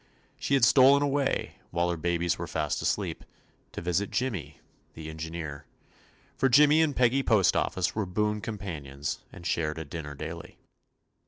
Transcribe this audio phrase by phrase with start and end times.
[0.39, 3.23] She had stolen away, 18 TOMMY POSTOFFICE while her babies were fast asleep,
[3.71, 4.59] to visit Jimmy,
[4.95, 5.67] the engineer;
[6.35, 10.57] for Jimmy and Peggy Postoffice were boon com panions, and shared a dinner daily.